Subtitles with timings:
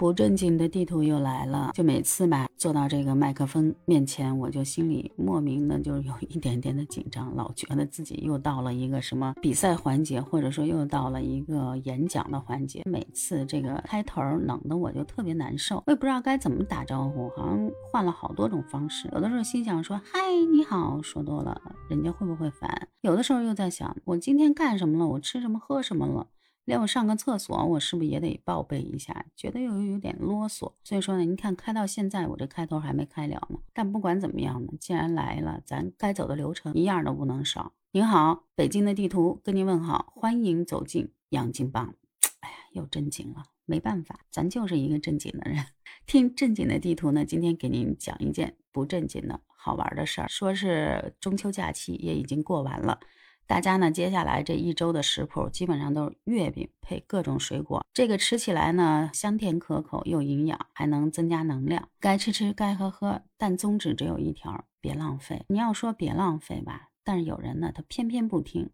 [0.08, 12.84] 不正经的地图又来了，就每次吧，坐到这个麦克风面前，我就心里莫名的就有一点点的紧张，老觉得自己又到了一个什么比赛环节，或者说又到了一个演讲的环节。
[12.86, 19.10] 每次这个开头冷的我就特别难受，我也不知道该怎么打招呼，好像换了好多种方式。
[19.12, 20.20] 有的时候心想说嗨
[20.54, 22.88] 你好，说多了人家会不会烦？
[23.02, 25.06] 有的时候又在想我今天干什么了？
[25.06, 26.28] 我吃什么喝什么了？
[26.68, 29.26] 连我上个厕所，我是不是也得报备一下？
[29.38, 33.60] 觉得又有点啰嗦，所以说呢，您看开到现在，我这开头还没开了呢。
[33.74, 37.72] 但不管怎么样呢，既然来了，咱该走的流程一样都不能少。
[37.92, 41.96] 您好，北京的地图跟您问好，欢迎走进杨金帮。
[42.42, 45.64] 哎呀，又正经了，没办法，咱就是一个正经的人。
[46.06, 53.00] 听正经的地图呢，今天给您讲一件不正经的好玩的事儿，说是中秋假期也已经过完了。
[53.48, 61.88] 大家呢，接下来这一周的食谱基本上都是月饼配各种水果，这个吃起来呢香甜可口又营养，还能增加能量。
[62.02, 65.46] 该吃吃，该喝喝，但宗旨只有一条：别浪费。
[65.48, 68.70] 你要说别浪费吧，但是有人呢，他偏偏不听。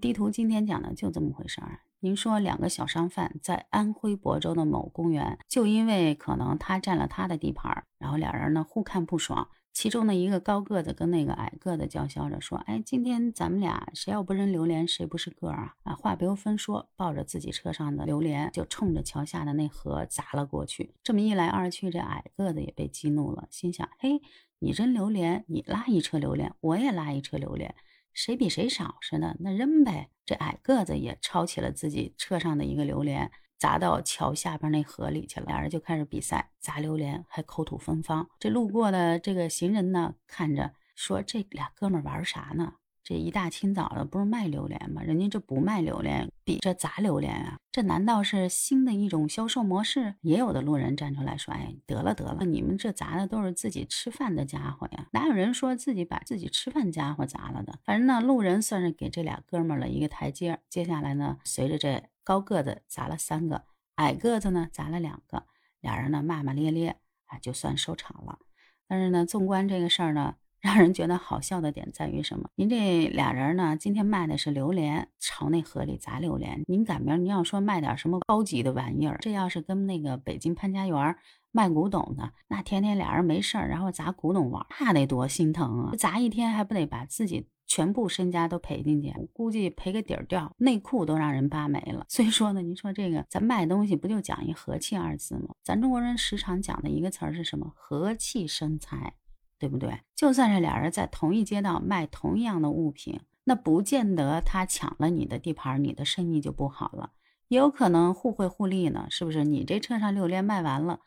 [0.00, 1.80] 地图今天讲的就这么回事儿。
[1.98, 9.48] 您说两个小商贩在安徽亳州的某公园，就因为可能他占了他的地盘，然后俩人呢互看不爽。
[9.72, 20.94] 其中的一个高个子跟那个矮个子叫嚣着说：“哎，今天咱们俩谁要不扔榴莲，谁不是个儿啊！”啊，话不由分说，抱着自己车上的榴莲就冲着桥下的那河砸了过去。
[21.02, 24.20] 这么一来二去，这矮个子也被激怒了，心想：“嘿，
[24.58, 27.74] 你扔榴莲，你拉一车榴莲，我也拉一车榴莲，
[28.12, 33.30] 谁比谁少似的，那扔呗。”这矮个子也抄起了自己车上的一个榴莲。
[33.62, 38.28] 砸到桥下边那河里去了，俩人就开始比赛砸榴莲，还口吐芬芳。
[38.40, 42.72] 这路过的这个行人呢，看着说：“这俩哥们玩啥呢？
[43.04, 45.02] 这一大清早的，不是卖榴莲吗？
[45.02, 47.58] 人家这不卖榴莲，比这砸榴莲啊！
[47.70, 57.78] 这难道是新的一种销售模式？”也有的路人站出来说：“哎，得了得了，你们这砸的都是自己吃饭的家伙呀，哪有人说自己把自己吃饭家伙砸了的？
[57.84, 60.60] 反正呢，路人算是给这俩哥们儿了一个台阶。
[60.68, 62.04] 接下来呢，随着这……
[62.24, 63.64] 高个子砸了三个，
[63.96, 65.44] 矮个子呢砸了两个，
[65.80, 68.38] 俩人呢骂骂咧咧，啊，就算收场了。
[68.86, 72.48] 但是呢，纵观这个事儿呢，让人觉得好笑的点在于什么？
[72.54, 76.62] 您这俩人呢，今天卖的是榴莲，朝那河里砸榴莲。
[76.68, 81.16] 您赶明儿您要说卖点什么高级的玩意儿，这要是跟那个北京潘家园
[81.50, 85.92] 卖古董的，那天天俩人没事儿，然后砸古董玩，那得多心疼啊！
[85.98, 87.48] 砸一天还不得把自己。
[87.64, 92.04] 全部身家都赔进去，估计赔个底儿掉，内裤都让人扒没了。
[92.10, 95.54] 所以说呢，您说这个咱卖东西不就讲一和气二字吗？
[95.62, 97.72] 咱中国人时常讲的一个词儿是什么？
[97.74, 99.14] 和气生财，
[99.62, 100.00] 对不对？
[100.16, 107.12] 就算是俩人在同一街道卖同样的物品，那不见得他抢了你的地盘，你的生意就不好了，
[107.46, 109.44] 也有可能互惠互利呢，是不是？
[109.44, 110.98] 你这车上榴莲卖完了。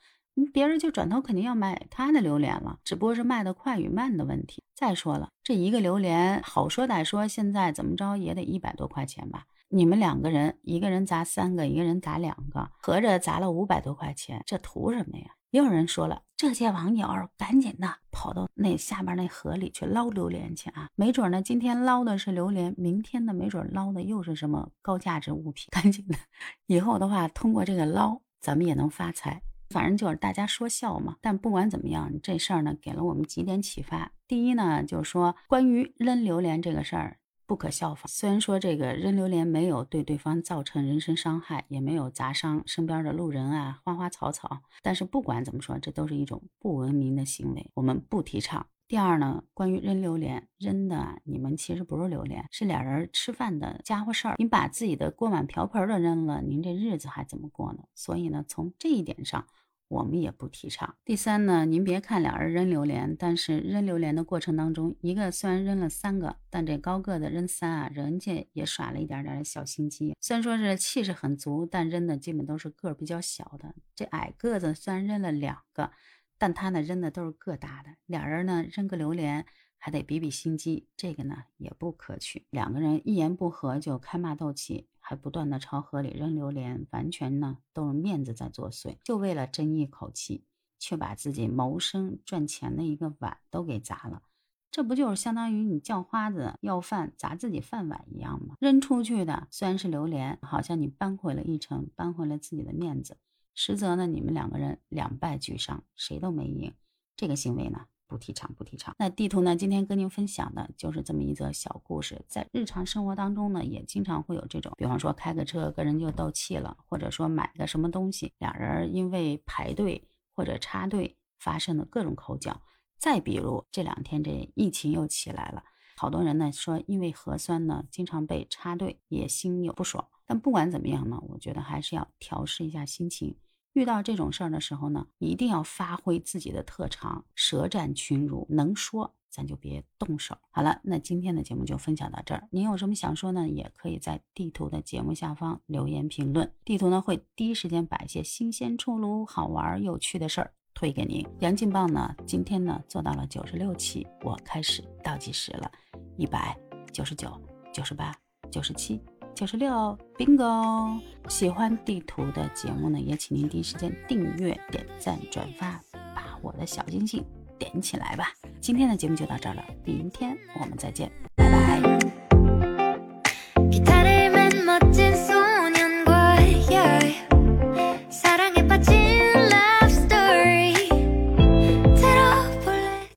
[0.53, 4.63] 别人就转头肯定要买他的榴莲了，只不过是卖的快与慢的问题。
[4.73, 9.47] 再说了，这一个榴莲好说歹说，现在怎么着也得一百多块钱吧？
[9.67, 15.34] 你们两个人，一个人砸三个，一个人砸两个，合着砸了五百多块钱，这图什么呀？
[15.55, 17.07] 也有人说了，这些网友
[17.37, 20.89] 赶紧的跑到那下边那河里去捞榴莲去啊！
[20.95, 25.67] 没准呢，今天捞的是榴莲，明天呢，没准捞的又是什么高价值物品。
[25.71, 26.17] 赶紧的，
[26.65, 29.43] 以后的话，通过这个捞，咱们也能发财。
[29.69, 34.11] 反正就是大家说笑嘛，但不管怎么样，这事儿呢给了我们几点启发。
[34.27, 38.07] 第一呢，就是说关于扔榴莲这个事儿不可效仿。
[38.07, 48.65] 虽然说这个扔榴莲没有对对方造成人身伤害，也没有砸伤身边的路人啊、花花草草，但是不管怎么说，这都是一种不文明的行为，我们不提倡。
[48.87, 54.35] 第二呢，关于扔榴莲，扔的你们其实不是榴莲，是俩人吃饭的家伙事儿。
[54.37, 57.79] 您把自己的锅碗瓢盆都扔了，您这日子还怎么过呢？
[57.95, 59.47] 所以呢，从这一点上，
[59.87, 60.95] 我们也不提倡。
[61.05, 70.15] 第三呢，您别看俩人扔榴莲，但是扔榴莲的过程当中，一个虽然扔了三个，但这高个子扔三啊，人家也耍了一点点小心机。
[70.19, 73.75] 虽然说是气势很足，但扔的基本都是个儿比较小的。
[73.95, 75.91] 这矮个子虽然扔了两个。
[76.37, 79.45] 但他呢扔的都是个大的，俩人呢扔个榴莲
[79.85, 82.47] 还得比比心机，这个呢也不可取。
[82.49, 90.43] 两个人一言不合就开骂斗气，还不断的朝河里扔榴莲，完全呢都是面子在作祟，就为了争一口气，
[90.79, 94.23] 却把自己谋生赚钱的一个碗都给砸了。
[94.71, 98.55] 这不就是相当于你叫花子要饭砸自己饭碗一样吗？
[98.59, 103.17] 扔出去的虽然是榴莲，好像你扳回了一城，扳回了自己的面子。
[103.53, 106.73] 实则呢，你们两个人两败俱伤，谁都没赢。
[107.15, 108.93] 这个行为呢，不提倡，不提倡。
[108.99, 109.55] 那地图呢？
[109.55, 112.23] 今天跟您分享的就是这么一则小故事。
[112.27, 122.61] 在日常生活当中呢，也经常会有这种，比方说开个车跟人就斗气了，或者说买个什么东西，俩人因为排队或者插队发生的各种口角。
[122.97, 125.63] 再比如这两天这疫情又起来了，
[125.97, 130.07] 好多人呢说因为核酸呢经常被插队，也心有不爽。
[130.25, 133.37] 但不管怎么样呢，我觉得还是要调试一下心情。
[133.75, 140.37] 遇到这种事儿的时候呢，一定要发挥自己的特长，舌战群儒，能说咱就别动手。
[140.49, 142.47] 好了，那今天的节目就分享到这儿。
[142.51, 143.49] 您有什么想说呢？
[143.49, 151.27] 也可以在地图的节目下方留言评论，地图呢会第一时间把一些新鲜出炉、好玩有趣的事儿推给您。
[151.41, 155.69] 杨劲棒呢，今天呢做到了九十六期，我开始倒计时了，
[156.15, 156.57] 一百
[156.93, 157.29] 九十九、
[157.73, 158.15] 九十八、
[158.49, 159.01] 九十七。
[159.35, 160.97] 九十六，bingo！
[161.27, 165.77] 喜欢地图的节目呢，也请您第一时间订阅、点赞、转发，
[166.15, 167.21] 把我的小星星
[167.59, 168.31] 点起来吧。
[168.61, 172.14] 今天的节目就到这儿了，明天我们再见，拜拜。